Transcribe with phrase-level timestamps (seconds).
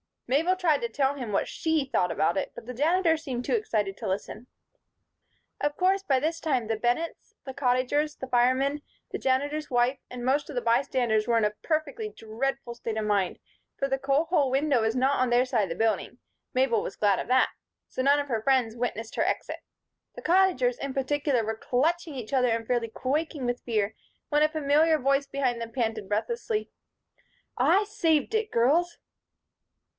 [0.25, 3.53] Mabel tried to tell him what she thought about it, but the Janitor seemed too
[3.53, 4.47] excited to listen.
[5.59, 10.23] Of course, by this time, the Bennetts, the Cottagers, the firemen, the Janitor's wife and
[10.25, 13.39] most of the bystanders were in a perfectly dreadful state of mind;
[13.77, 16.17] for the coal hole window was not on their side of the building
[16.53, 17.51] Mabel was glad of that
[17.89, 19.59] so none of her friends witnessed her exit.
[20.15, 23.95] The Cottagers, in particular, were clutching each other and fairly quaking with fear
[24.29, 26.71] when a familiar voice behind them panted breathlessly:
[27.57, 28.97] "I saved it, girls."